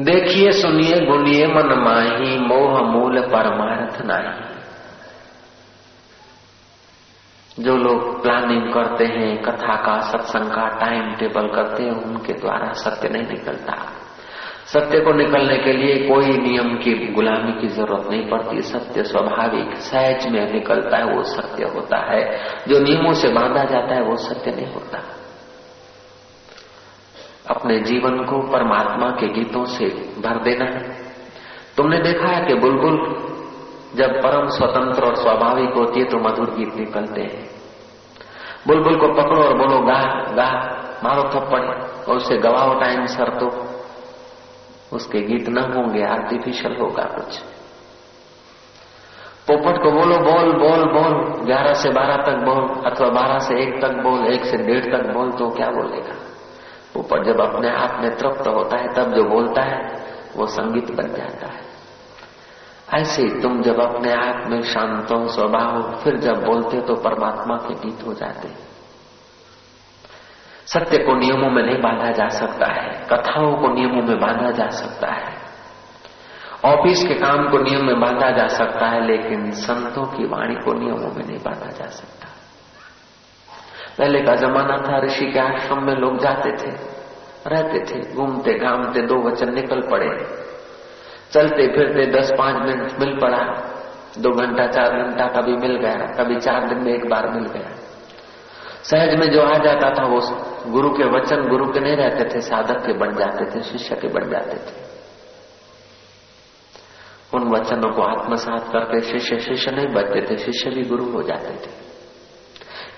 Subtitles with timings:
[0.00, 4.60] देखिए, सुनिए गुनिए मन माही, मोह मूल परमार्थ नाही।
[7.64, 12.72] जो लोग प्लानिंग करते हैं, कथा का, सत्संग का टाइम टेबल करते हैं, उनके द्वारा
[12.72, 13.74] सत्य नहीं निकलता।
[14.66, 19.74] सत्य को निकलने के लिए कोई नियम की, गुलामी की ज़रूरत नहीं पड़ती। सत्य स्वाभाविक,
[19.74, 22.38] सहज में निकलता है, वो सत्य होता है।
[22.68, 25.19] जो नियमों से बांधा जाता है, वो सत्य नहीं होता।
[27.50, 29.88] अपने जीवन को परमात्मा के गीतों से
[30.20, 30.82] भर देना है।
[31.76, 32.98] तुमने देखा है कि बुलबुल
[33.96, 37.48] जब परम स्वतंत्र और स्वाभाविक होती है तो मधुर गीत निकलते हैं।
[38.66, 40.00] बुलबुल को पकड़ो और बोलो गा
[40.32, 40.50] गा
[41.04, 41.62] मारो थप्पड़
[42.04, 43.48] और उसे गवाओ टाइम सर तो।
[44.96, 47.38] उसके गीत न होंगे आर्टिफिशियल होगा कुछ।
[49.46, 53.80] पोपट को बोलो, बोल बोल बोल, ग्यारह से बारह तक बोल अथवा बारह से एक
[53.82, 56.19] तक बोल, एक से डेढ़ तक बोल तो क्या बोलेगा?
[56.94, 61.14] पोपट जब अपने आप में तृप्त होता है, तब जो बोलता है, वो संगीत बन
[61.14, 61.70] जाता है।
[62.94, 67.74] ऐसे तुम जब अपने आप में शांत हो, स्वभाव फिर जब बोलते तो परमात्मा के
[67.74, 68.70] गीत हो जाते।
[70.66, 74.68] सत्य को नियमों में नहीं बांधा जा सकता है, कथाओं को नियमों में बांधा जा
[74.68, 75.50] सकता है।
[76.64, 80.72] ऑफ़िस के काम को नियम में बांधा जा सकता है, लेकिन संतों की वाणी को
[80.72, 82.29] नियमों में नहीं बांधा जा सकता।
[83.98, 86.70] पहले का जमाना था, ऋषि के आश्रम में लोग जाते थे,
[87.46, 90.40] रहते थे, घूमते, घामते, दो वचन निकल पड़े।
[91.32, 93.66] चलते, फिरते, दस पाँच मिनट मिल पड़ा।
[94.18, 97.70] दो घंटा, चार घंटा कभी मिल गया, कभी चार दिन में एक बार मिल गया।
[98.82, 100.20] सहज में जो आ जाता था, वो
[100.72, 104.08] गुरु के वचन, गुरु के नहीं रहते थे, साधक के बन जाते थे, शिष्य के
[104.08, 104.90] बन जाते थे।
[107.34, 111.50] उन वचनों को आत्मसात करके शिष्य शिष्य नहीं बनते थे, शिष्य भी गुरु हो जाते
[111.50, 111.89] थे।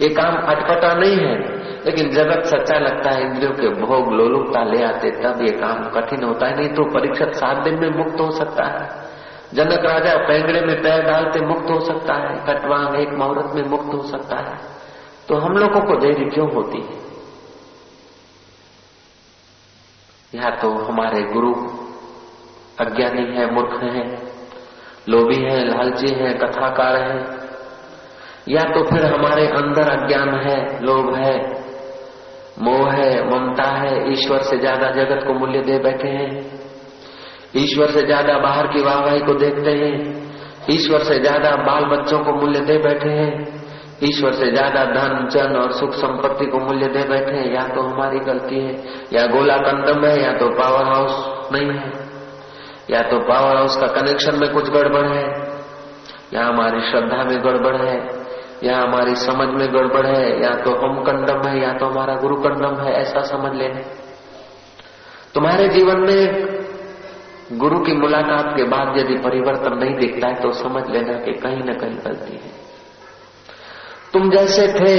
[0.00, 4.84] ये काम अटपटा नहीं है। लेकिन जगत सच्चा लगता है, इंद्रियों के भोग लोलुपता ले
[4.84, 8.30] आते, तब ये काम कठिन होता है, नहीं तो परीक्षा सात दिन में मुक्त हो
[8.30, 9.12] सकता है।
[9.54, 13.94] जनक राजा पैंगड़े में पैर डालते मुक्त हो सकता है, कटवांग एक मुहूर्त में मुक्त
[13.94, 14.58] हो सकता है।
[15.28, 17.02] तो हम लोगों को देरी क्यों होती है?
[20.42, 21.54] या तो हमारे गुरु
[22.80, 24.22] अज्ञानी है, मूर्ख है,
[25.08, 27.41] लोभी है, लालची है, कथाकार है
[28.48, 31.36] या तो फिर हमारे अंदर अज्ञान है, लोभ है,
[32.58, 36.30] मोह है, ममता है, ईश्वर से ज़्यादा जगत को मूल्य दे बैठे हैं।
[37.56, 39.94] ईश्वर से ज़्यादा बाहर की वाहवाही को देखते हैं।
[40.70, 43.62] ईश्वर से ज़्यादा बाल बच्चों को मूल्य दे बैठे हैं।
[44.04, 47.82] ईश्वर से ज़्यादा धन जन और सुख संपत्ति को मूल्य दे बैठे हैं। या तो
[47.82, 48.72] हमारी गलती है,
[49.12, 51.12] या गोला कंदम है, या तो पावर हाउस
[51.52, 51.92] नहीं है।
[52.90, 55.24] या तो पावर हाउस का कनेक्शन में कुछ गड़बड़ है,
[56.34, 58.21] या हमारी श्रद्धा में गड़बड़ है।
[58.62, 62.36] या हमारी समझ में गड़बड़ है, या तो हम कंडम है, या तो हमारा गुरु
[62.36, 63.80] कंडम है, ऐसा समझ लेना
[65.34, 70.82] तुम्हारे जीवन में गुरु की मुलाकात के बाद यदि परिवर्तन नहीं दिखता है तो समझ
[70.90, 72.50] लेना कि कहीं ना कहीं गलती है।
[74.12, 74.96] तुम जैसे थे,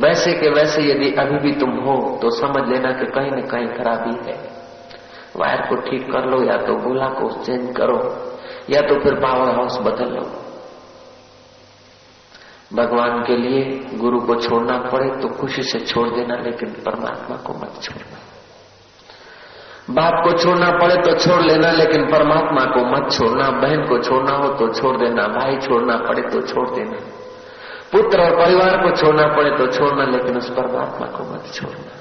[0.00, 3.68] वैसे के वैसे यदि अभी भी तुम हो तो समझ लेना कि कहीं न कहीं
[3.68, 4.36] खराबी है।
[5.36, 7.98] वायर को ठीक कर लो, या तो गोला को चेंज करो,
[8.70, 10.41] या तो फिर पावर हाउस बदल लो।
[12.74, 13.62] भगवान के लिए
[13.94, 18.18] गुरु को छोड़ना पड़े तो खुशी से छोड़ देना, लेकिन परमात्मा को मत छोड़ना।
[19.90, 24.32] बाप को छोड़ना पड़े तो छोड़ लेना, लेकिन परमात्मा को मत छोड़ना। बहन को छोड़ना
[24.32, 26.98] हो तो छोड़ देना, भाई छोड़ना पड़े तो छोड़ देना।
[27.92, 31.98] पुत्र और परिवार को छोड़ना पड़े तो छोड़ना, लेकिन उस परमात्मा को मत छोड़ना।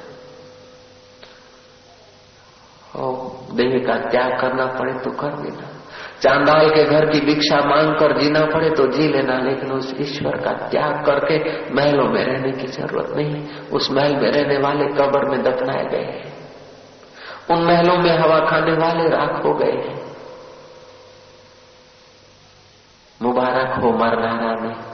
[2.96, 3.12] और
[3.56, 5.68] देह का त्याग करना पड़े तो कर देना।
[6.22, 10.38] चांदाल के घर की भिक्षा मांग कर जीना पड़े तो जी लेना, लेकिन उस ईश्वर
[10.38, 11.38] का त्याग करके
[11.74, 16.04] महलों में रहने की ज़रूरत नहीं। उस महल में रहने वाले कब्र में दफनाए गए
[16.04, 16.34] हैं।
[17.52, 20.00] उन महलों में हवा खाने वाले राख हो गए हैं।
[23.22, 24.91] मुबारक हो मरनारा में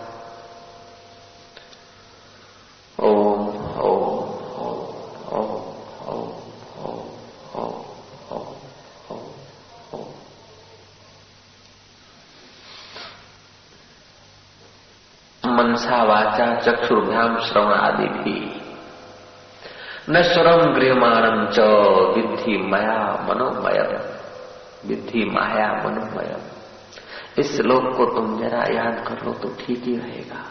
[16.18, 18.62] वाचा चक्षुर्भ्याम श्रवण आदि भी
[20.10, 21.60] न नश्वरम गृहमाणम च
[22.16, 23.98] विद्धि मया मनोमयम।
[24.90, 26.42] विद्धि माया मनोमयम।
[27.38, 30.44] इस श्लोक को तुम जरा याद कर लो तो ठीक ही रहेगा।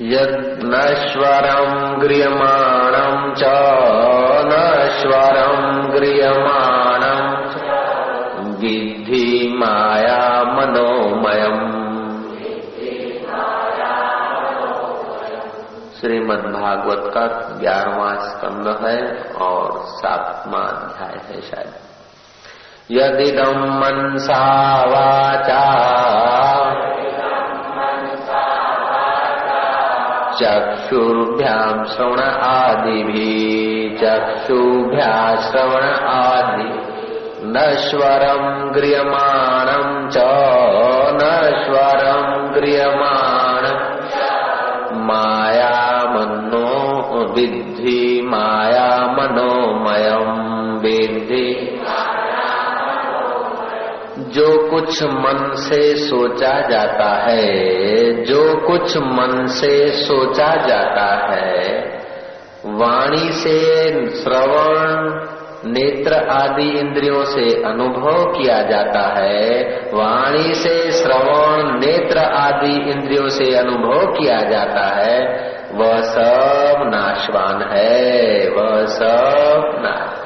[0.00, 3.42] यश्वरम गृहमाणम च
[4.52, 6.57] नश्वरम गृहमाणम
[16.28, 17.20] श्रीमद् भागवत का
[17.60, 18.96] ग्यारहवा स्कंद है
[19.46, 21.74] और सातवा अध्याय है शायद।
[22.90, 24.42] यदिदम मनसा
[24.90, 25.62] वाचा
[30.40, 33.32] चक्षुर्भ्याम श्रवण आदि भी
[34.02, 35.14] चक्षुभ्या
[35.48, 36.68] श्रवण आदि
[37.56, 38.44] नश्वरम
[38.76, 40.28] गृहमाणम च
[41.22, 43.66] नश्वरम गृहमाण
[45.08, 45.77] माया
[47.38, 50.48] विद्धि माया मनोमयम
[50.78, 51.80] विद्धि।
[54.18, 57.54] जो कुछ मन से सोचा जाता है,
[58.24, 61.78] जो कुछ मन से सोचा जाता है,
[62.66, 63.60] वाणी से,
[64.06, 65.10] श्रवण,
[65.72, 69.64] नेत्र आदि इंद्रियों से अनुभव किया जाता है,
[69.94, 78.48] वाणी से, श्रवण, नेत्र आदि इंद्रियों से अनुभव किया जाता है वह सब नाशवान है,
[78.50, 80.18] वह सब नाश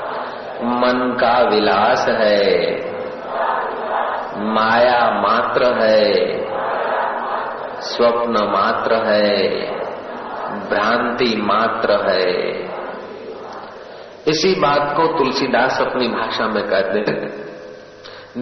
[0.64, 2.72] मन का विलास है,
[4.38, 6.12] माया मात्र है,
[7.80, 9.48] स्वप्न मात्र है,
[10.68, 12.52] भ्रांति मात्र है।
[14.28, 17.52] इसी बात को तुलसीदास अपनी भाषा में कहते हैं।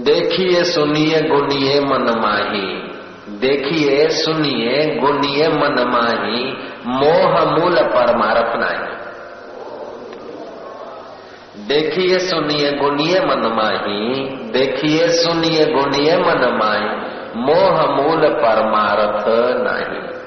[0.02, 2.89] देखिए, सुनिए, गुनिए, मन माही।
[3.28, 6.56] देखिए, सुनिए, गुनिए मन माही,
[6.86, 9.00] मोह मूल परमारथ नाही।
[11.66, 16.88] देखिए, सुनिए, गुनिए मन माही, देखिए, सुनिए, गुनिए मन माही,
[17.36, 19.24] मोह मूल परमारथ
[19.66, 20.19] नाही।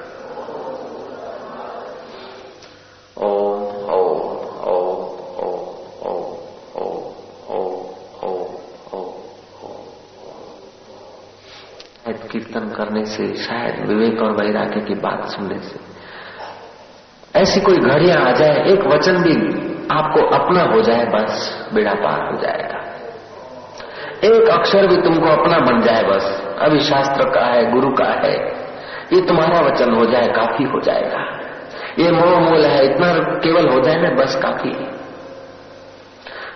[12.76, 15.80] करने से, शायद विवेक और वैराग्य की बात सुनने से।
[17.40, 19.34] ऐसी कोई घड़ियाँ आ जाए, एक वचन भी
[19.92, 22.80] आपको अपना हो जाए, बस बेड़ा पार हो जाएगा।
[24.24, 28.34] एक अक्षर भी तुमको अपना बन जाए, बस। अभी शास्त्र का है, गुरु का है,
[29.12, 31.40] ये तुम्हारा वचन हो जाए, काफ़ी हो जाएगा।
[31.98, 34.70] ये मोह मूल है, इतना केवल हो जाए ना, बस काफ़ी।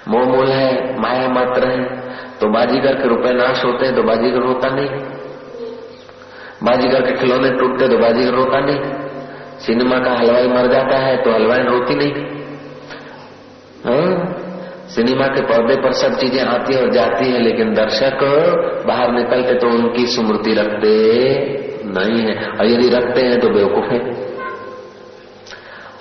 [0.09, 2.09] मोह मूल है, माया मात्र है
[2.41, 5.28] तो बाजीगर के रुपए नाश होते हैं तो बाजीगर होता नहीं है।
[6.65, 8.81] बाजीगर के खिलौने टूटते तो बाजीगर रोता नहीं।
[9.59, 12.13] सिनेमा का हलवाई मर जाता है तो हलवाई रोती नहीं।
[13.85, 14.35] हाँ?
[14.89, 18.25] सिनेमा के पर्दे पर सब चीज़ें आती और जाती है, लेकिन दर्शक
[18.87, 20.93] बाहर निकलते तो उनकी स्मृति रखते
[21.87, 24.01] नहीं है। और यदि रखते हैं तो बेवकूफ़ है।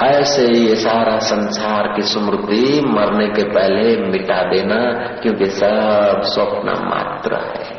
[0.01, 4.75] ऐसे ये सारा संसार की स्मृति मरने के पहले मिटा देना,
[5.21, 7.76] क्योंकि सब स्वप्न मात्र है।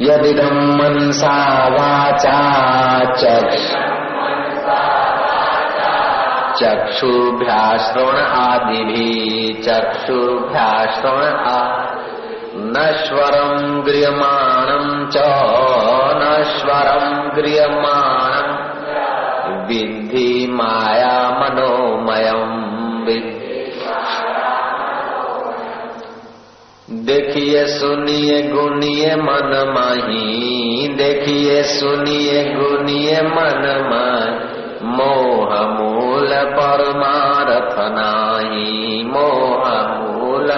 [0.00, 2.38] यदिदम मनसा वाचा
[3.04, 3.60] चक्ष।
[6.60, 9.08] चक्षुभ्याश्रवण आदि भी
[9.62, 11.84] चक्षुभ्याश्रवण आ
[12.56, 15.16] नश्वरम गृहमाणम च
[16.22, 18.50] नश्वरम गृहमाणम
[19.66, 22.63] विद्धि माया मनोमयम।
[27.04, 39.70] देखिए, सुनिए, गुनिए, मन माही। देखिए, सुनिए, गुनिए, मन माही। मोह मूल परमारथ नाही मोह
[39.88, 40.50] मूल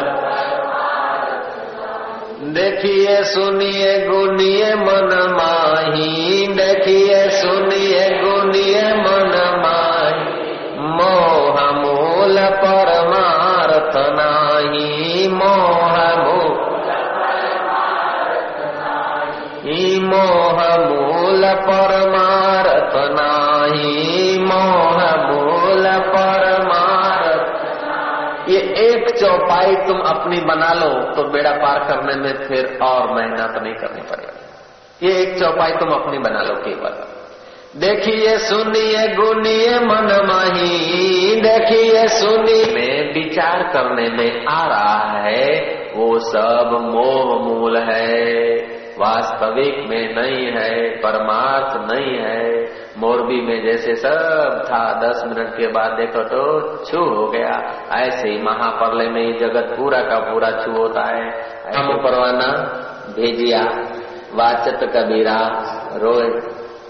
[2.52, 10.36] देखिए, सुनिए, गुनिए, मन माही। देखिए, सुनिए, गुनिए, मन माही।
[10.80, 15.65] मोह मूल परमारथ नाही मोह
[21.46, 27.56] मूल परमारथ नाही मोह मूल परमारथ
[28.50, 33.62] ये एक चौपाई तुम अपनी बना लो तो बेड़ा पार करने में फिर और मेहनत
[33.62, 34.46] नहीं करनी पड़ेगी।
[35.06, 37.16] ये एक चौपाई तुम अपनी बना लो केवल।
[37.80, 45.62] देखिए, सुनिए, गुनिए, मन माही। देखिए, सुनिए। में विचार करने में आ रहा है,
[45.96, 48.56] वो सब मोह मूल है।
[48.98, 52.66] वास्तविक में नहीं है परमार्थ नहीं है।
[52.98, 56.42] मोरबी में जैसे सब था दस मिनट के बाद देखो तो
[56.84, 61.26] छू हो गया। ऐसे ही महाप्रलय में ही जगत पूरा का पूरा छू होता है।
[61.76, 62.48] हम परवाना
[63.16, 63.62] भेजिया
[64.34, 65.38] वाचत कबीरा
[65.96, 66.30] रोए।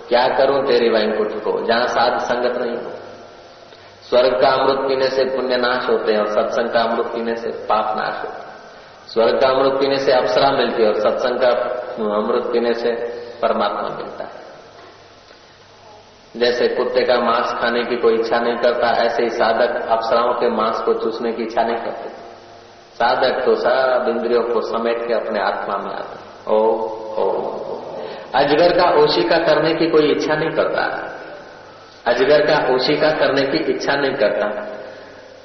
[0.09, 1.65] क्या करूँ तेरी वैंकुट को?
[1.65, 2.91] जहाँ साध संगत नहीं हो।
[4.03, 7.49] स्वर्ग का अमृत पीने से पुण्य नाश होते हैं और सत्संग का अमृत पीने से
[7.49, 8.46] पाप नाश होते
[9.07, 11.51] स्वर्ग का अमृत पीने से अप्सरा मिलती है और सत्संग का
[12.17, 12.91] अमृत पीने से
[13.43, 14.45] परमात्मा मिलता है।
[16.37, 20.49] जैसे कुत्ते का मांस खाने की कोई इच्छा नहीं करता, ऐसे ही साधक अप्सराओं के
[20.51, 22.09] मांस को चूसने की इच्छा नहीं करते।
[22.95, 26.59] साधक तो सब इंद्रियों को समेट के अपने आत्मा में आता ओ
[27.17, 27.25] ओ।
[28.35, 30.83] अजगर का ओशिका करने की कोई इच्छा नहीं करता।
[32.07, 34.47] अजगर का ओशिका करने की इच्छा नहीं करता।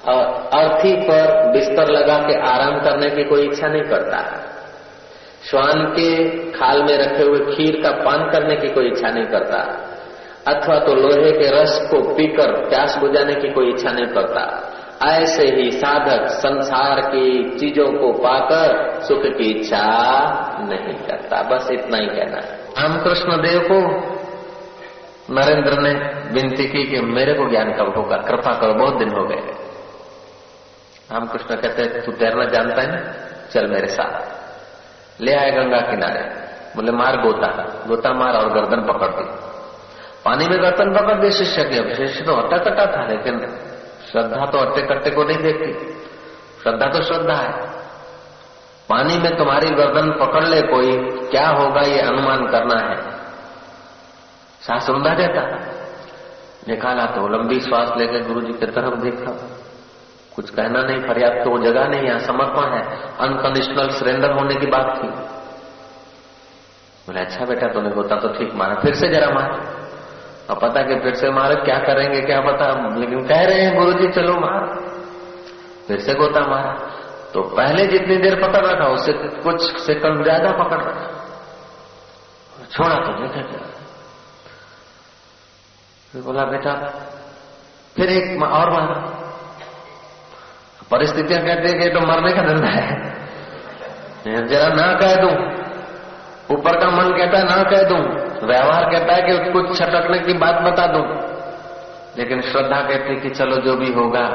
[0.08, 4.20] और अर्थी पर बिस्तर लगा के आराम करने की कोई इच्छा नहीं करता।
[5.50, 6.10] श्वान के
[6.52, 9.60] खाल में रखे हुए खीर का पान करने की कोई इच्छा नहीं करता,
[10.48, 14.44] अथवा तो लोहे के रस को पीकर प्यास बुझाने की कोई इच्छा नहीं करता।
[15.08, 19.86] ऐसे ही साधक संसार की चीज़ों को पाकर सुख की इच्छा
[20.70, 23.80] नहीं करता। बस इतना ही कहना है। रामकृष्ण देव को
[25.34, 25.94] नरेंद्र ने
[26.32, 29.71] विनती की कि मेरे को ज्ञान कब होगा कृपा करो, बहुत दिन हो गए।
[31.12, 33.14] रामकृष्ण कहते हैं तू तैरना जानता है?
[33.52, 34.42] चल मेरे साथ।
[35.22, 37.48] ले आए गंगा किनारे। बोले, मार गोता।
[37.88, 39.52] गोता मार और गर्दन पकड़ दी।
[40.26, 43.40] पानी में गर्दन पकड़ दी, शिष्य की अब शिष्य तो अट्टा कट्टा था, लेकिन
[44.12, 45.94] श्रद्धा तो अट्टे कट्टे को नहीं देखती।
[46.64, 47.68] श्रद्धा तो श्रद्धा है।
[48.90, 50.92] पानी में तुम्हारी गर्दन पकड़ ले, कोई
[51.28, 52.96] क्या होगा ये अनुमान करना है।
[54.62, 55.42] सांस रुंधा देता
[56.68, 59.58] निकाला तो लंबी श्वास लेकर गुरु जी की तरफ़ देखा।
[60.36, 62.82] कुछ कहना नहीं, फरियाद तो वो जगह नहीं है, समर्पण है।
[63.18, 65.08] अनकंडीशनल सरेंडर होने की बात थी।
[67.08, 69.52] बोले अच्छा बेटा, तूने होता तो ठीक, मारा, फिर से जरा मार।
[70.50, 73.94] और पता कि फिर से मारे, क्या करेंगे, क्या पता, लेकिन कह रहे हैं गुरु
[73.94, 74.80] जी चलो मार।
[75.88, 76.74] फिर से गोता मारा।
[77.34, 81.18] तो पहले जितनी देर पकड़ रखा, उससे कुछ सेकंड ज़्यादा पकड़ रखा।
[82.72, 83.68] छोड़ा तो देखे क्या।
[86.12, 86.74] फिर बोला, बेटा,
[87.96, 89.11] फिर एक और मारा
[90.92, 95.30] परिस्थितियाँ कहते हैं कि तो मरने का धंधा है। जरा ना कह दू,
[96.56, 97.98] ऊपर का मन कहता है ना कह दू,
[98.48, 101.04] व्यवहार कहता है कि कुछ छटकने की बात बता दू।
[102.18, 104.26] लेकिन श्रद्धा कहती कि चलो जो भी होगा,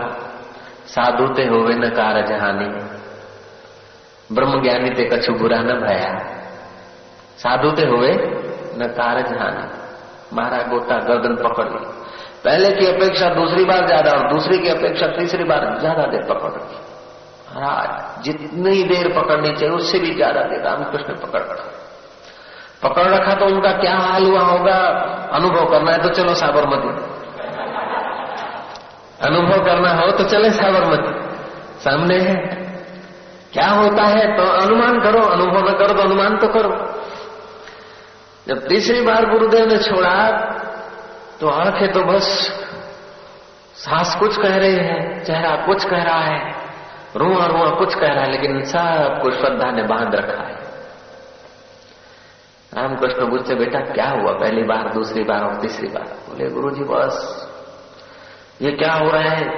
[0.87, 2.69] साधु ते होवे न कार जहानी
[4.33, 6.13] ब्रह्म ज्ञानी ते कछु बुरा न भया।
[7.39, 8.13] साधु ते हुए
[8.79, 9.65] न कार जहानी
[10.33, 12.06] मारा गोता गर्दन पकड़ ली।
[12.47, 16.51] पहले की अपेक्षा दूसरी बार ज़्यादा और दूसरी की अपेक्षा तीसरी बार ज़्यादा देर पकड़
[16.51, 16.77] रखी।
[17.51, 21.69] महाराज, जितनी देर पकड़नी चाहिए, उससे भी ज़्यादा देर रामकृष्ण पकड़ रखा।
[22.83, 24.79] पकड़ रखा तो उनका क्या हाल हुआ होगा?
[25.33, 26.91] अनुभव करना है तो चलो साबरमती।
[29.23, 31.13] अनुभव करना हो तो चले साबरमती।
[31.81, 32.35] सामने है।
[33.53, 36.71] क्या होता है तो अनुमान करो, अनुभव न करो तो अनुमान तो करो।
[38.47, 40.15] जब तीसरी बार गुरुदेव ने छोड़ा
[41.41, 42.23] तो आँखें तो बस
[43.75, 46.55] सांस कुछ कह रही है, चेहरा कुछ कह रहा है
[47.17, 50.57] रुआ रुआ कुछ कह रहा है, लेकिन सब कुछ श्रद्धा ने बाँध रखा है।
[52.73, 54.33] रामकृष्ण पूछते, बेटा, क्या हुआ?
[54.33, 56.03] पहली बार, दूसरी बार और तीसरी बार?
[56.03, 57.47] बोले गुरु जी बस।
[58.63, 59.49] ये क्या हो रहा है?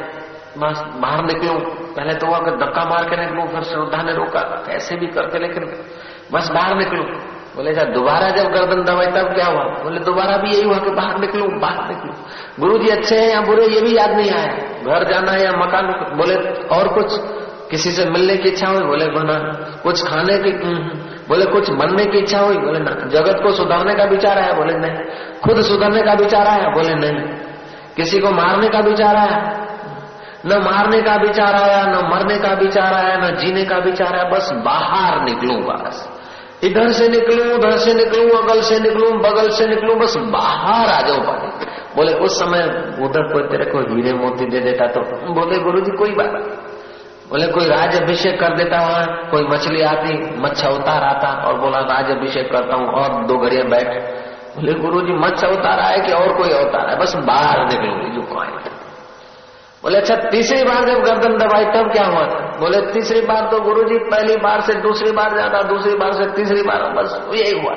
[0.59, 1.59] बस बाहर निकलू
[1.95, 5.65] पहले तो कि धक्का मार के निकलू, फिर श्रद्धा ने रोका। कैसे भी करके लेकिन
[6.33, 9.63] बस बाहर निकलू। बोले जा दोबारा जब गर्दन दबाई, तब क्या हुआ?
[9.63, 12.13] बोले, दोबारा भी यही हुआ कि बाहर निकलू बाहर निकलू।
[12.61, 14.47] गुरु जी अच्छे हैं या बुरे, ये भी याद नहीं आया।
[14.87, 15.87] घर जाना है या मकान
[16.17, 17.07] बोले, और कुछ?
[17.71, 18.83] किसी से मिलने की इच्छा हुई?
[18.83, 19.39] बोले, बना।
[19.83, 20.51] कुछ खाने की
[21.29, 22.57] बोले, कुछ बनने की इच्छा हुई?
[22.57, 24.53] बोले, ना। जगत को सुधारने का विचार आया?
[24.53, 25.07] बोले, नहीं।
[25.45, 26.69] खुद सुधरने का विचार आया?
[26.69, 27.27] बोले, नहीं।
[27.97, 29.65] किसी को मारने का विचार आया?
[30.47, 34.25] न मारने का विचार आया, न मरने का विचार आया, न जीने का विचार आया।
[34.25, 36.18] बस बाहर निकलू, बस।
[36.65, 41.01] इधर से निकलूं, उधर से निकलूं, अगल से निकलूं, बगल से निकलूं, बस बाहर आ
[41.01, 42.63] जाओ पानी। बोले, उस समय
[43.03, 45.01] उधर कोई तेरे को हीरे मोती दे देता तो?
[45.33, 46.33] बोले गुरु जी कोई बात
[47.31, 51.79] बोले, कोई राज अभिषेक कर देता वहाँ, कोई मछली आती, मच्छा उतार आता और बोला,
[51.79, 53.89] राज अभिषेक करता हूँ, और दो घड़िया बैठ।
[54.57, 58.23] बोले गुरु जी मच्छा उतारा है कि और कोई अवतार है बस बाहर निकलूँगी जो
[58.23, 58.47] कौन
[59.83, 62.23] बोले अच्छा तीसरी बार जब गर्दन दबाई, तब क्या हुआ?
[62.27, 66.13] था बोले, तीसरी बार तो गुरु जी पहली बार से दूसरी बार ज़्यादा दूसरी बार
[66.13, 67.75] से तीसरी बार, बस यही हुआ।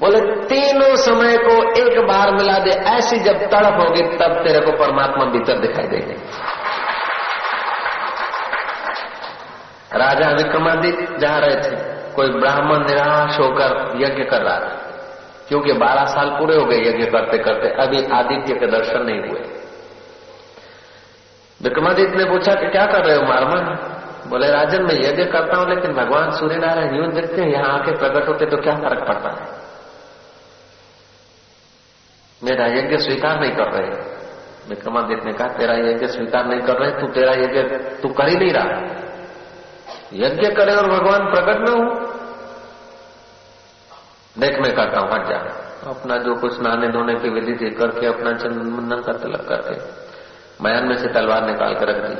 [0.00, 4.72] बोले, तीनों समय को एक बार मिला दे, ऐसी जब तड़प होगी, तब तेरे को
[4.72, 6.16] परमात्मा भीतर दिखाई देंगे।
[9.94, 11.76] राजा विक्रमादित्य जा रहे थे।
[12.14, 14.74] कोई ब्राह्मण निराश होकर यज्ञ कर रहा था,
[15.48, 19.57] क्योंकि बारह साल पूरे हो गए यज्ञ करते करते अभी आदित्य के दर्शन नहीं हुए।
[21.62, 23.94] विक्रमादित्य ने पूछा कि क्या कर रहे हो मारमन?
[24.28, 27.92] बोले, राजन, मैं यज्ञ करता हूँ, लेकिन भगवान सूर्य नारायण यूँ देखते हैं, यहाँ आके
[27.92, 29.68] प्रकट होते तो क्या फ़र्क पड़ता है?
[32.44, 33.90] मेरा यज्ञ स्वीकार नहीं कर रहे।
[34.68, 38.36] विक्रमादित्य ने कहा, तेरा यज्ञ स्वीकार नहीं कर रहे, तू तेरा यज्ञ तू कर ही
[38.36, 38.80] नहीं रहा।
[40.12, 42.08] यज्ञ करे और भगवान प्रकट न हो।
[44.38, 45.36] देख, मैं करता हूँ, हट जा।
[45.90, 50.07] अपना जो कुछ नहाने धोने की विधि थी, करके अपना चंदन मुंदन का तिलक करके।
[50.60, 52.16] मयान में से तलवार निकाल कर रख दी।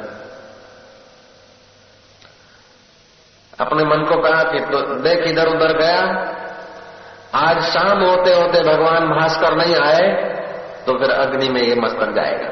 [3.58, 6.02] अपने मन को कहा कि तो देख इधर उधर गया।
[7.36, 10.06] आज शाम होते होते भगवान भास्कर नहीं आए
[10.86, 12.50] तो फिर अग्नि में ये मस्तक जाएगा।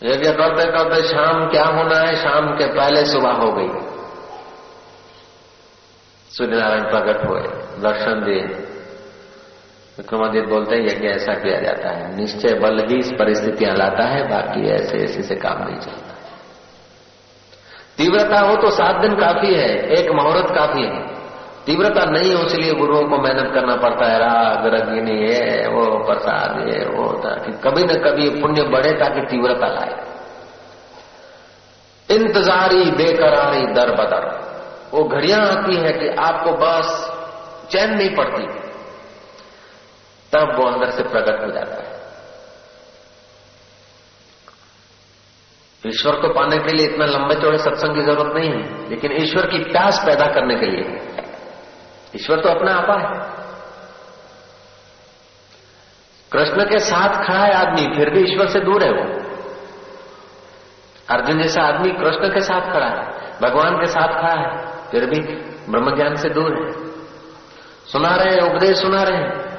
[0.00, 2.14] यज्ञ करते करते शाम क्या होना है?
[2.16, 3.68] शाम के पहले सुबह हो गई।
[6.30, 7.42] सूर्यनारायण प्रकट हुए,
[7.82, 8.42] दर्शन दिए।
[9.98, 14.28] विक्रमादित्य बोलते हैं, यज्ञ ऐसा किया जाता है। निश्चय बल ही इस परिस्थितियाँ लाता है,
[14.28, 16.14] बाकी ऐसे ऐसे से काम नहीं चलता।
[17.96, 21.14] तीव्रता हो तो सात दिन काफ़ी है, एक मुहूर्त काफ़ी है।
[21.66, 26.68] तीव्रता नहीं हो, इसलिए गुरुओं को मेहनत करना पड़ता है, राग, रगिनी है वो प्रसाद
[26.68, 30.14] ये, वो ताकि कभी न कभी पुण्य बढ़े ताकि तीव्रता लाए।
[32.10, 34.54] इंतजारी बेकरारी दर बदर।
[34.94, 37.12] वो घड़ियाँ आती है कि आपको बस
[37.70, 38.73] चैन नहीं पड़ती।
[40.34, 42.04] तब वो अंदर से प्रकट हो जाता है।
[45.86, 49.46] ईश्वर को पाने के लिए इतना लंबे चौड़े सत्संग की ज़रूरत नहीं है, लेकिन ईश्वर
[49.46, 51.00] की प्यास पैदा करने के लिए।
[52.16, 53.34] ईश्वर तो अपना आपा है।
[56.32, 59.24] कृष्ण के साथ खड़ा है आदमी, फिर भी ईश्वर से दूर है वो।
[61.10, 63.10] अर्जुन जैसा आदमी कृष्ण के साथ खड़ा है,
[63.40, 65.20] भगवान के साथ खड़ा है, फिर भी
[65.72, 66.72] ब्रह्म ज्ञान से दूर है।
[67.92, 69.53] सुना रहे हैं, उपदेश सुना रहे हैं।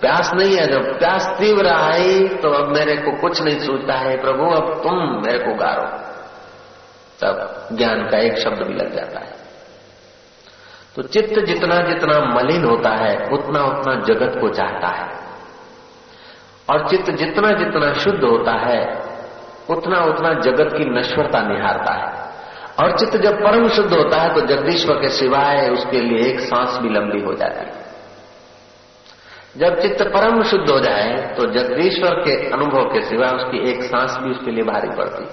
[0.00, 4.20] प्यास नहीं है, जब प्यास तीव्र आई तो अब मेरे को कुछ नहीं सूझता है,
[4.20, 6.10] प्रभु, अब तुम मेरे को गारो
[7.22, 9.32] तब ज्ञान का एक शब्द भी लग जाता है।
[10.96, 15.08] तो चित्त जितना जितना मलिन होता है, उतना उतना जगत को चाहता है।
[16.70, 19.02] और चित्त जितना जितना शुद्ध होता है,
[19.70, 22.30] उतना उतना जगत की नश्वरता निहारता है।
[22.80, 26.78] और चित्त जब परम शुद्ध होता है तो जगदीश्वर के सिवाय उसके लिए एक सांस
[26.78, 27.79] भी लंबी हो जाती है।
[29.56, 34.18] जब चित्त परम शुद्ध हो जाए तो जगदीश्वर के अनुभव के सिवा उसकी एक सांस
[34.22, 35.24] भी उसके लिए भारी पड़ती।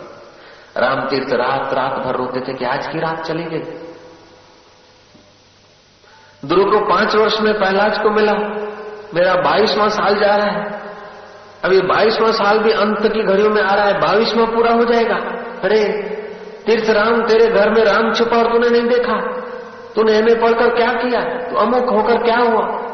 [0.77, 3.59] राम तीर्थ रात रात भर रोते थे कि आज की रात चली गई।
[6.45, 8.33] ध्रुव को पाँच वर्ष में पहलाज को मिला।
[9.13, 10.81] मेरा बाईसवां साल जा रहा है।
[11.65, 14.85] अब ये बाईसवां साल भी अंत की घड़ियों में आ रहा है। बाईसवां पूरा हो
[14.85, 15.15] जाएगा।
[15.63, 15.83] अरे,
[16.65, 19.41] तीर्थ राम, तेरे घर में राम छुपा और तूने नहीं देखा।
[19.95, 21.21] तूने एमए पढ़कर क्या किया?
[21.21, 22.86] तो अमुक होकर क्या हुआ?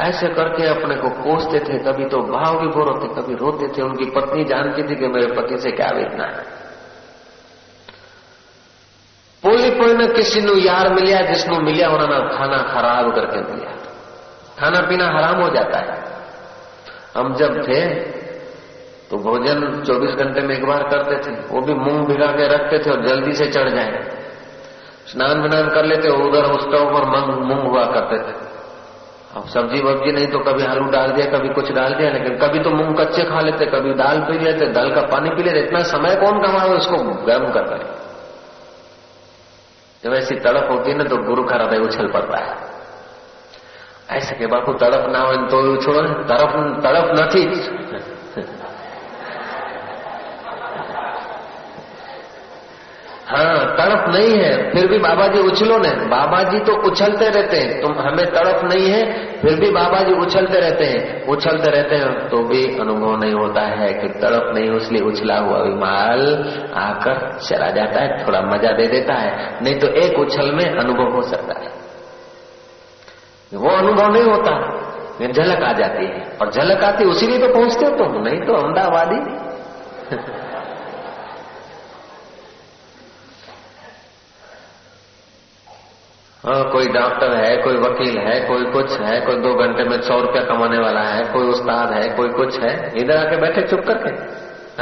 [0.00, 4.04] ऐसे करके अपने को कोसते थे, कभी तो भाव विभोर होते कभी रोते थे। उनकी
[4.04, 6.64] पत्नी जानती थी कि मेरे पति से क्या वेदना है।
[9.42, 13.70] पोली कोई किसी नु यार मिलिया, जिसनु मिलिया, उन्होंने खाना खराब करके दिया।
[14.58, 16.04] खाना पीना हराम हो जाता है।
[17.16, 17.94] हम जब थे
[19.10, 22.78] तो भोजन 24 घंटे में एक बार करते थे। वो भी मूंग भिगा के रखते
[22.78, 24.10] थे और जल्दी से चढ़ जाए।
[25.06, 27.04] स्नान विनान कर लेते, उधर स्टोव पर
[27.40, 28.43] मूंग हुआ करते थे।
[29.36, 32.58] अब सब्ज़ी वब्जी नहीं तो कभी आलू डाल दिया, कभी कुछ डाल दिया, लेकिन कभी
[32.58, 35.82] तो मूंग कच्चे खा लेते, कभी दाल पी लेते, दाल का पानी पी लेते, इतना
[35.82, 37.82] समय कौन कमाओ उसको गर्म कर रहे
[40.04, 42.52] जब ऐसी तड़प होती है ना तो गुरु का हृदय उछल पड़ता है।
[44.10, 45.92] ऐसे के बापू तड़प ना हो तो उछो
[46.30, 47.42] तड़प तड़प નથી
[53.28, 57.56] हाँ तड़प नहीं है, फिर भी बाबा जी उछलो ने बाबा जी तो उछलते रहते
[57.56, 61.94] हैं तुम हमें तड़प नहीं है, फिर भी बाबा जी उछलते रहते हैं। उछलते रहते
[61.94, 66.44] हैं तो भी अनुभव नहीं होता है कि तड़प नहीं इसलिए उछला हुआ विमाल
[66.74, 71.16] आकर चला जाता है, थोड़ा मज़ा दे देता है। नहीं तो एक उछल में अनुभव
[71.16, 71.68] हो सकता है।
[73.54, 74.80] वो अनुभव नहीं होता
[75.32, 78.52] झलक आ जाती है। और झलक आती, उसी लिए तो पहुँचते हो तुम, नहीं तो
[78.54, 79.18] अहमदाबादी।
[86.48, 90.20] हाँ कोई डॉक्टर है, कोई वकील है, कोई कुछ है, कोई दो घंटे में सौ
[90.20, 94.10] रुपया कमाने वाला है, कोई उस्ताद है, कोई कुछ है। इधर आके बैठे, चुप करके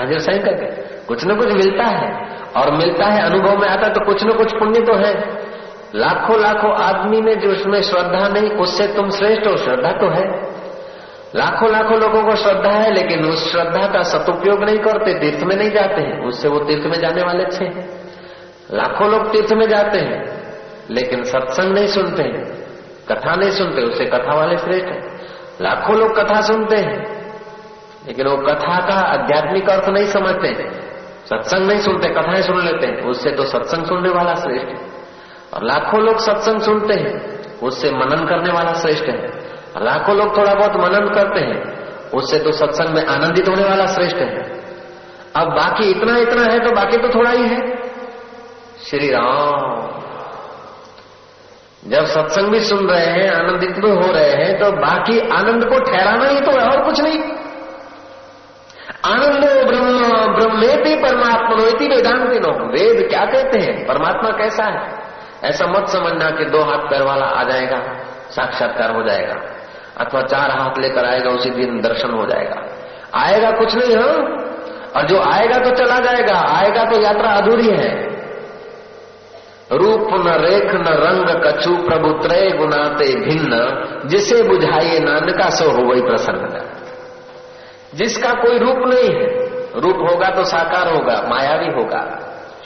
[0.00, 0.66] हाजिर सही करके।
[1.06, 4.58] कुछ न कुछ मिलता है, और मिलता है, अनुभव में आता तो कुछ न कुछ
[4.58, 5.42] पुण्य तो है।
[5.94, 10.42] लाखों लाखों आदमी ने जो उसमें श्रद्धा नहीं, उससे तुम श्रेष्ठ हो, श्रद्धा तो है।
[11.36, 15.56] लाखों लाखों लोगों को श्रद्धा है, लेकिन उस श्रद्धा का सदुपयोग नहीं करते, तीर्थ में
[15.56, 17.90] नहीं जाते हैं, उससे वो तीर्थ में जाने वाले अच्छे हैं।
[18.74, 20.41] लाखों लोग तीर्थ में जाते हैं।
[20.90, 22.62] लेकिन सत्संग नहीं सुनते हैं।
[23.08, 25.00] कथा नहीं सुनते, उसे कथा वाले श्रेष्ठ है।
[25.60, 27.22] लाखों लोग कथा सुनते हैं,
[28.06, 30.92] लेकिन वो कथा का आध्यात्मिक अर्थ नहीं समझते हैं।
[31.24, 34.86] सत्संग नहीं सुनते, कथाएँ सुन लेते हैं, उससे तो सत्संग सुनने वाला श्रेष्ठ है।
[35.54, 39.26] और लाखों लोग सत्संग सुनते हैं, उससे मनन करने वाला श्रेष्ठ है।
[39.78, 44.16] लाखों लोग थोड़ा बहुत मनन करते हैं, उससे तो सत्संग में आनंदित होने वाला श्रेष्ठ
[44.16, 44.62] है।
[45.36, 47.76] अब बाकी इतना इतना है तो बाकी तो थोड़ा ही है।
[48.84, 50.01] श्री राम।
[51.88, 55.78] जब सत्संग भी सुन रहे हैं, आनंदित भी हो रहे हैं तो बाकी आनंद को
[55.78, 57.18] ठहराना ही तो है और कुछ नहीं।
[59.04, 61.56] आनंद ब्रह्म, ब्रह्मेति परमात्मा
[61.94, 63.86] वेदांति नो वेद क्या कहते हैं?
[63.86, 64.94] परमात्मा कैसा है?
[65.44, 67.82] ऐसा मत समझना कि दो हाथ पैर वाला आ जाएगा,
[68.30, 69.34] साक्षात्कार हो जाएगा,
[69.98, 72.66] अथवा चार हाथ लेकर आएगा, उसी दिन दर्शन हो जाएगा।
[73.14, 74.46] आएगा कुछ नहीं हाँ?
[74.96, 78.11] और जो आएगा तो चला जाएगा। आएगा तो यात्रा अधूरी है।
[79.72, 83.60] रूप न रेख न रंग कछु प्रभु त्रय गुनाते भिन्न,
[84.08, 86.60] जिसे बुझाइए नानका सो हो वही प्रसन्न
[87.94, 89.26] जिसका कोई रूप नहीं है,
[89.80, 92.02] रूप होगा तो साकार होगा मायावी होगा,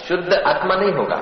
[0.09, 1.21] शुद्ध आत्मा नहीं होगा।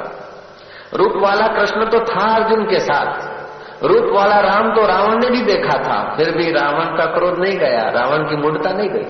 [0.94, 5.40] रूप वाला कृष्ण तो था अर्जुन के साथ, रूप वाला राम तो रावण ने भी
[5.42, 9.06] देखा था, फिर भी रावण का क्रोध नहीं गया, रावण की मूर्ता नहीं गई।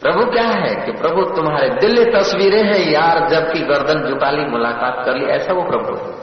[0.00, 5.04] प्रभु क्या है कि प्रभु तुम्हारे दिल तस्वीरें हैं यार जबकि गर्दन झुका ली मुलाकात
[5.04, 6.20] कर ली ऐसा वो प्रभु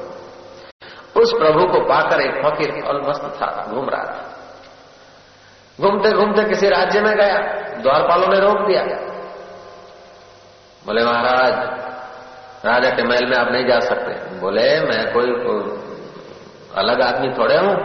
[1.20, 2.72] उस प्रभु को पाकर एक फकीर
[3.10, 4.34] मस्त था घूम रहा था।
[5.82, 7.38] घूमते घूमते किसी राज्य में गया
[7.82, 8.84] द्वारपालों ने रोक दिया।
[10.86, 11.54] बोले महाराज
[12.66, 15.78] राजा के महल में आप नहीं जा सकते। बोले मैं कोई, कोई
[16.76, 17.76] अलग आदमी थोड़े हूँ।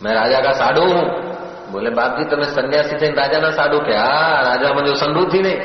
[0.00, 1.25] मैं राजा का साधु हूँ।
[1.71, 4.11] बोले बाप जी તમે સન્યાસી થઈને રાજાના સાડુ કે હા
[4.47, 5.59] રાજા મને સંધુ थी नहीं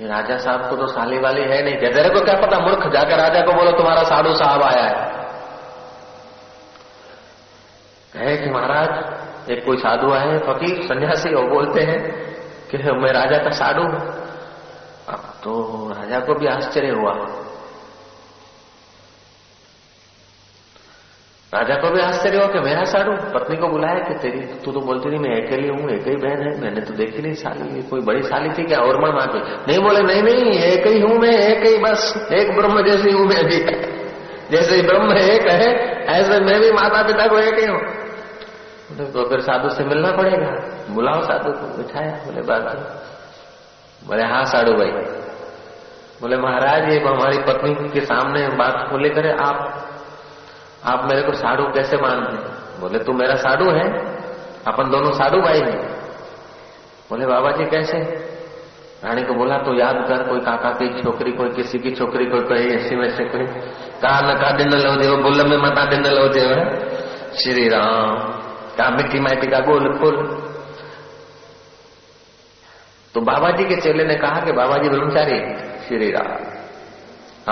[0.00, 3.40] राजा साहब को तो साली वाली है नहीं तेरे को क्या पता मूर्ख जाकर राजा
[3.42, 5.06] को बोलो तुम्हारा साधु साहब आया है
[8.12, 11.98] कहे कि महाराज एक कोई साधु आए हैं फकीर सन्यासी वो बोलते हैं
[12.70, 13.82] कि मैं राजा का साधु
[15.08, 15.52] अब तो
[15.92, 17.14] राजा को भी आश्चर्य हुआ
[21.53, 24.79] राजा को भी आश्चर्य हो कि मेरा साड़ू पत्नी को बुलाया कि तेरी, तू तो
[24.79, 28.01] बोलती थी मैं अकेली हूँ, एक ही बहन है, मैंने तो देखी नहीं साली कोई
[28.01, 28.79] बड़ी साली थी क्या?
[28.79, 32.55] और माँ के नहीं बोले, नहीं नहीं, एक ही हूँ मैं, एक ही बस, एक
[32.55, 33.59] ब्रह्म जैसी हूँ मैं भी।
[34.51, 35.69] जैसे ब्रह्म एक है,
[36.05, 37.79] ऐसे मैं भी माता पिता को एक ही हूँ।
[39.11, 40.51] तो फिर साधु से मिलना पड़ेगा।
[40.89, 42.65] बुलाओ साधु को, बिठाया, बोले, बात
[44.07, 44.91] बोले हाँ साधु भाई।
[46.21, 49.89] बोले, महाराज ये हमारी पत्नी के सामने बात को लेकर आप
[50.85, 54.15] आप मेरे को साधु कैसे मानते बोले, तू मेरा साधु है।
[54.67, 55.91] अपन दोनों साधु भाई हैं।
[57.09, 57.97] बोले, बाबा जी, कैसे?
[59.05, 62.39] रानी को बोला तो याद कर, कोई काका की छोकरी, कोई किसी की छोकरी, कोई
[62.39, 63.45] कही ऐसी वैसे कोई
[64.01, 66.55] कहा न का दिन लो देव बुल में मता दिन लो देव
[67.43, 68.17] श्री राम
[68.77, 70.25] कहा मिट्टी माटी का गोल फूल?
[73.13, 75.55] तो बाबा जी के चेले ने कहा कि, बाबा जी, ब्रह्मचारी,
[75.87, 76.53] श्री राम।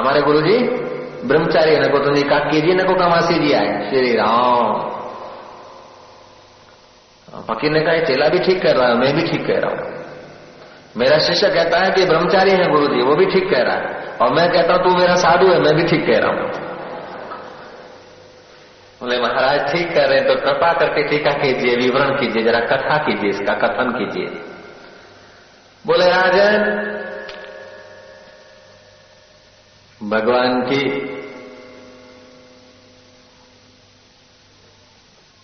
[0.01, 0.91] हमारे गुरु जी
[1.27, 4.89] ब्रह्मचारी नको तो निकाह कीजिए नको कमासी जी आए श्री राम।
[7.47, 9.99] फकीर ने कहा चेला भी ठीक कर रहा है, मैं भी ठीक कह रहा हूँ।
[10.97, 14.17] मेरा शिष्य कहता है कि ब्रह्मचारी है गुरु जी वो भी ठीक कह रहा है।
[14.17, 16.49] और मैं कहता हूँ, तू मेरा साधु है, मैं भी ठीक कह रहा हूँ।
[19.01, 22.97] बोले, महाराज, ठीक कर रहे हैं तो कृपा करके टीका कीजिए, विवरण कीजिए, जरा कथा
[22.97, 24.27] कीजिए, इसका कथन कीजिए।
[25.85, 26.57] बोले, राजन
[30.03, 30.83] भगवान की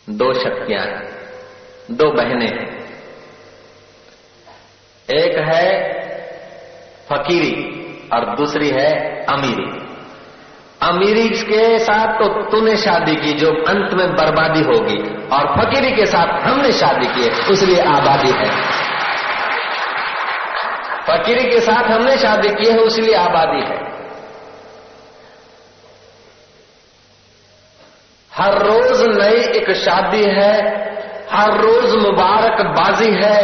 [0.09, 1.17] दो शक्तियाँ हैं,
[1.91, 2.77] दो बहनें हैं।
[5.09, 5.93] एक है
[7.09, 7.53] फकीरी
[8.13, 9.87] और दूसरी है अमीरी।
[10.81, 16.05] अमीरी के साथ तो तूने शादी की जो अंत में बर्बादी होगी और फकीरी के
[16.05, 18.61] साथ हमने शादी की है, उसलिए आबादी है।
[21.09, 23.96] फकीरी के साथ हमने शादी की है, उसलिए आबादी है।
[28.37, 30.53] हर रोज नई एक शादी है
[31.31, 33.39] हर रोज मुबारक बाजी है।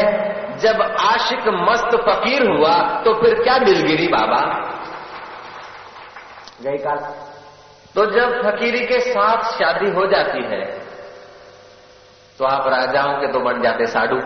[0.60, 4.42] जब आशिक मस्त फकीर हुआ तो फिर क्या दिलगिरी बाबा?
[6.64, 6.98] गई काल
[7.96, 10.62] तो जब फकीरी के साथ शादी हो जाती है
[12.40, 14.20] तो आप राजाओं के तो बन जाते साडू।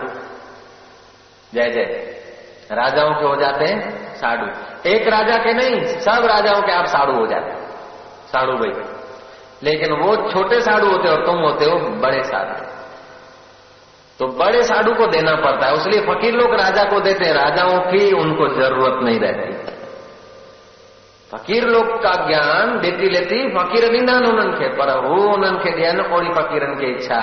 [1.52, 1.84] जय जय।
[2.72, 4.46] राजाओं के हो जाते हैं साडू।
[4.90, 7.50] एक राजा के नहीं सब राजाओं के आप साड़ू हो जाते
[8.32, 8.72] साड़ू भाई।
[9.62, 12.66] लेकिन वो छोटे साधु होते और तुम होते हो बड़े साधु।
[14.18, 17.78] तो बड़े साधु को देना पड़ता है इसलिए फकीर लोग राजा को देते हैं। राजाओं
[17.80, 19.52] की उनको ज़रूरत नहीं रहती।
[21.32, 26.14] फकीर लोग का ज्ञान देती लेती फकीर नान उन्हनि खे पर वो उन्हनि खे ॾियनि
[26.14, 27.20] ओड़ी फकीरनि खे इच्छा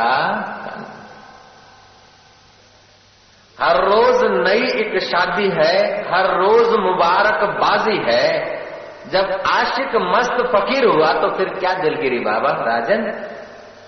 [3.61, 5.75] हर रोज नई एक शादी है,
[6.13, 8.54] हर रोज मुबारक बाजी है।
[9.05, 12.19] जब आशिक मस्त फकीर हुआ तो फिर क्या दिलगिरी?
[12.19, 13.01] बाबा, राजन,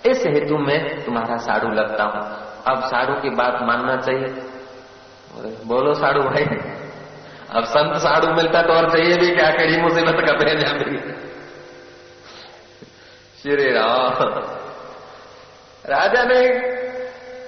[0.05, 2.21] इस हेतु में तुम्हारा साड़ू लगता हूँ।
[2.67, 4.27] अब साड़ू की बात मानना चाहिए।
[5.65, 6.45] बोलो साड़ू भाई।
[7.49, 10.97] अब संत साधु मिलता तो और चाहिए भी, क्या कड़ी मुसीबत का पहन मेरी
[13.37, 14.15] श्री राम।
[15.85, 16.41] राजा ने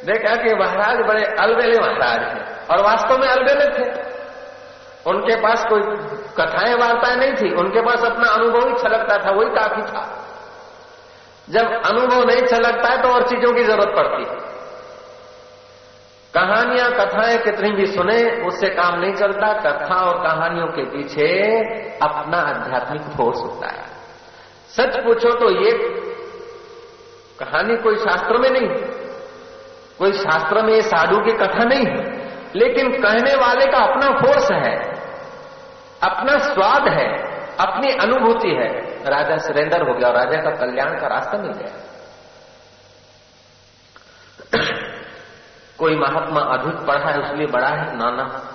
[0.06, 3.88] देखा कि महाराज बड़े अलबेले महाराज हैं, और वास्तव में अलबेले थे।
[5.06, 5.82] उनके पास कोई
[6.38, 10.26] कथाएँ, वार्ताएँ नहीं थी। उनके पास अपना अनुभव ही छलकता था, वही काफ़ी था।
[11.50, 14.50] जब अनुभव नहीं छलकता है तो और चीज़ों की ज़रूरत पड़ती है।
[16.34, 21.58] कहानियाँ, कथाएँ कितनी भी सुने, उससे काम नहीं चलता। कथा और कहानियों के पीछे
[21.96, 23.86] अपना आध्यात्मिक फोर्स होता है।
[24.78, 25.72] सच पूछो तो ये
[27.40, 28.68] कहानी कोई शास्त्र में नहीं।
[30.00, 31.86] कोई शास्त्र में ये साधु की कथा नहीं।
[32.56, 34.99] लेकिन कहने वाले का अपना फोर्स है।
[36.04, 37.08] अपना स्वाद है,
[37.58, 41.90] अपनी अनुभूति है। राजा सरेंडर हो गया और राजा का कल्याण का रास्ता मिल गया।
[45.80, 48.54] कोई महात्मा अधिक पढ़ा है, उसलिए बड़ा है, नाना।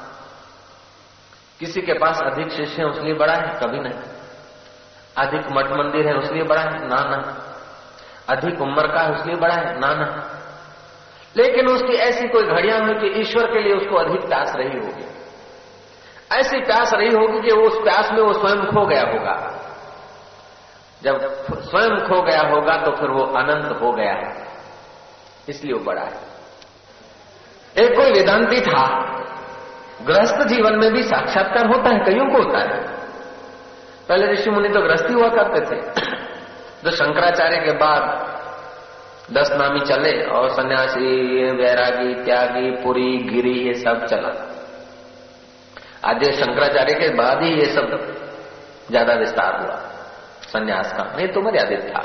[1.61, 4.00] किसी के पास अधिक शिष्य है, उसलिए बड़ा है, कभी नहीं।
[5.16, 7.50] अधिक मठ मंदिर है, उसलिए बड़ा है, नाना।
[8.28, 10.30] अधिक उम्र का है, उसलिए बड़ा है, नाना।
[11.37, 15.23] लेकिन उसकी ऐसी कोई घड़ियाँ हुई कि ईश्वर के लिए उसको अधिक प्यास रही होगी।
[16.32, 19.60] ऐसी प्यास रही होगी कि उस प्यास में वो स्वयं खो गया होगा।
[21.02, 21.18] जब
[21.62, 24.46] स्वयं खो गया होगा तो फिर वो अनंत हो गया है।
[25.48, 26.34] इसलिए वो बड़ा है।
[27.78, 29.14] एक कोई वेदांती था,
[30.06, 32.80] गृहस्थ जीवन में भी साक्षात्कार होता है, कईयों को होता है।
[34.08, 35.80] पहले ऋषि मुनि तो गृहस्थी हुआ करते थे।
[36.84, 38.34] जो शंकराचार्य के बाद
[39.32, 44.53] दस नामी चले, और सन्यासी, वैरागी, त्यागी, पुरी, गिरी, ये सब चला
[46.04, 47.92] आज शंकराचार्य के बाद ही ये सब
[48.90, 49.76] ज़्यादा विस्तार हुआ
[50.48, 52.02] संन्यास का नहीं तो मर्यादित था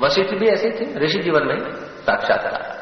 [0.00, 1.58] वशिष्ठ भी ऐसी थी ऋषि जीवन में
[2.06, 2.72] साक्षात्कार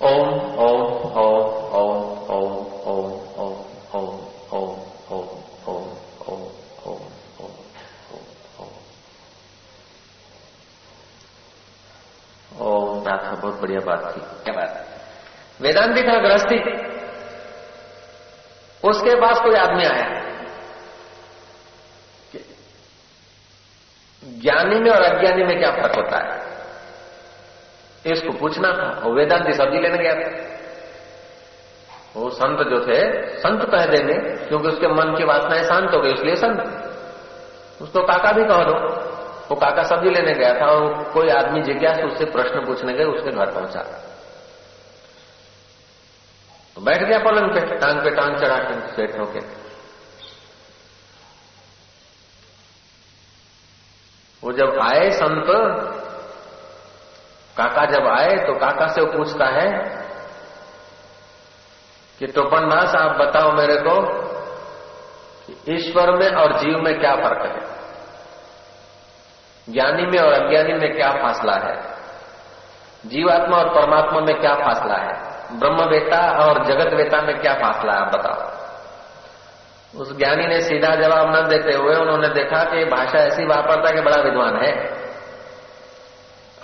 [0.00, 0.28] ओम
[0.60, 0.82] ओम
[1.18, 1.42] ओम
[1.78, 1.98] ओम
[2.32, 2.52] ओम
[2.86, 3.58] ओम ओम
[3.92, 4.12] ओम
[4.52, 4.70] ओम
[5.02, 5.26] ओम
[5.62, 5.82] ओम
[6.22, 6.40] ओम
[6.84, 7.52] ओम ओम
[12.62, 16.58] ओम था बहुत बढ़िया बात थी क्या बात वेदांति था गृहस्थी
[18.84, 20.22] उसके पास कोई आदमी आया।
[24.40, 26.52] ज्ञानी में और अज्ञानी में क्या फ़र्क होता है?
[28.12, 30.52] इसको पूछना था। वो वेदांति सब्ज़ी लेने गया था।
[32.16, 36.12] वो संत जो थे, संत कह देंगे, क्योंकि उसके मन की वासनाएँ शांत हो गई,
[36.12, 36.60] इसलिए संत।
[37.82, 39.02] उसको काका भी कह दो।
[39.50, 43.30] वो काका सब्ज़ी लेने गया था और कोई आदमी जिज्ञास उससे प्रश्न पूछने गए, उसके
[43.30, 44.08] घर पहुँचा।
[46.82, 49.62] बैठ गया पलंग पे, टांग पे टांग चढ़ा के सेठ होके
[54.44, 55.46] वो जब आए संत,
[57.56, 59.68] काका जब आए तो काका से वो पूछता है
[62.18, 64.00] कि टोपन दास आप बताओ मेरे को
[65.46, 67.72] कि ईश्वर में और जीव में क्या फ़र्क है?
[69.72, 71.76] ज्ञानी में और अज्ञानी में क्या फासला है?
[73.06, 75.31] जीवात्मा और परमात्मा में क्या फासला है?
[75.58, 78.62] ब्रह्म वेता और जगत वेता में क्या फासला है, आप बताओ।
[80.00, 84.00] उस ज्ञानी ने सीधा जवाब न देते हुए उन्होंने देखा कि भाषा ऐसी वापरता कि
[84.00, 84.72] बड़ा विद्वान है।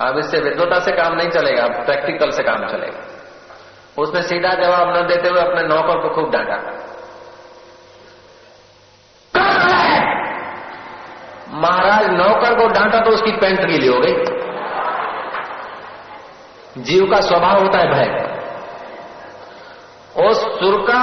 [0.01, 3.01] अब इससे विद्वता से काम नहीं चलेगा प्रैक्टिकल से काम चलेगा।
[3.99, 6.57] उसने सीधा जवाब न देते हुए अपने नौकर को खूब डांटा।
[11.51, 14.15] महाराज, नौकर को डांटा तो उसकी पैंट गीली हो गई।
[16.83, 18.28] जीव का स्वभाव होता है भय।
[20.21, 21.03] उस सुरका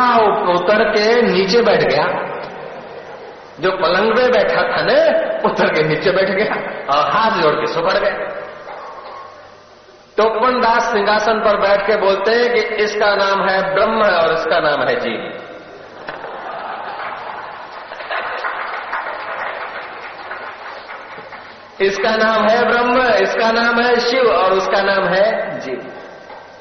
[0.53, 2.05] उतर के नीचे बैठ गया।
[3.59, 4.95] जो पलंग में बैठा था ना,
[5.45, 6.55] उतर के नीचे बैठ गया
[6.93, 8.33] और हाथ जोड़ के सुपड़ गए
[10.17, 14.59] टोपन दास सिंहासन पर बैठ के बोलते हैं कि इसका नाम है ब्रह्म और इसका
[14.59, 15.31] नाम है जीव।
[21.81, 25.94] इसका नाम है ब्रह्म, इसका नाम है शिव और उसका नाम है जीव।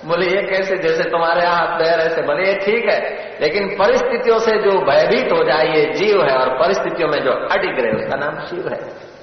[0.04, 0.76] बोले, ये कैसे?
[0.76, 5.44] जैसे तुम्हारे हाथ पैर ऐसे बोले ये ठीक है। लेकिन परिस्थितियों से जो भयभीत हो
[5.44, 9.14] जाए, ये जीव है और परिस्थितियों में जो अडिग रहे, उसका नाम शिव है।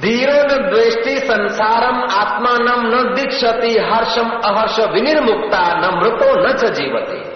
[0.00, 7.34] धीरो न द्वेष्टि संसारम आत्मानम न दीक्षति, हर्षम अहर्ष विनिर्मुक्ता, न मृतो न च जीवती।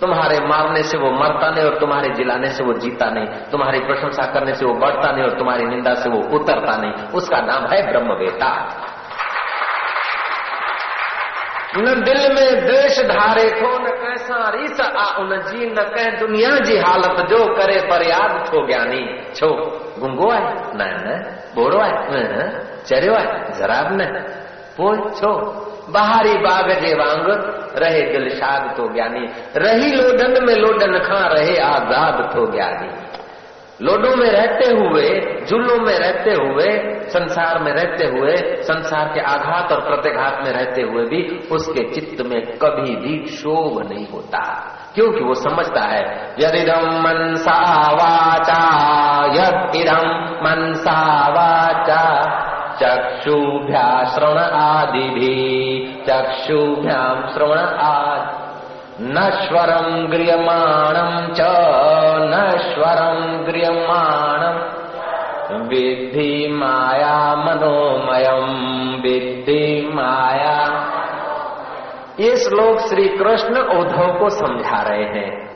[0.00, 4.26] तुम्हारे मारने से वो मरता नहीं और तुम्हारे जिलाने से वो जीता नहीं। तुम्हारी प्रशंसा
[4.26, 7.92] करने से वो बढ़ता नहीं और तुम्हारी निंदा से वो उतरता नहीं। उसका नाम है
[7.92, 8.80] ब्रह्मवेता
[11.76, 16.50] न दिल में द्वेष धारे को न कैसा रीस, आ उन जी न कह दुनिया
[16.50, 19.48] जी हालत जो करे पर याद छो ज्ञानी। छो,
[19.98, 20.40] गुंगो है?
[20.56, 21.92] न बोड़ो है?
[22.84, 23.52] चरियो है?
[23.52, 24.04] जराब न।
[24.76, 25.32] पोइ छो,
[25.90, 27.26] बाहरी बाग जे वांग
[27.76, 33.09] रहे दिल शाद तो ज्ञानी। रही लोडन में लोडन खा रहे आज़ाद तो ज्ञानी।
[33.82, 39.72] लोडों में रहते हुए, जुल्लों में रहते हुए, संसार में रहते हुए, संसार के आघात
[39.72, 45.20] और प्रतिघात में रहते हुए भी उसके चित्त में कभी भी शोभ नहीं होता। क्योंकि
[45.20, 48.64] वो समझता है यदिदम मनसा वाचा
[49.26, 50.08] यदिदम
[50.44, 52.36] मनसा वाचा
[52.82, 58.49] चक्षुभ्या श्रवण आदि भी चक्षुभ्याम श्रवण आदि।
[59.02, 61.40] नश्वरं गृह्यमाणं च
[62.22, 64.80] नश्वरं गृह्यमाणं।
[65.58, 68.44] विद्धि माया मनोमयम
[69.02, 70.66] विद्धि माया।
[72.20, 75.49] ये श्लोक श्री कृष्ण उद्धव को समझा रहे हैं।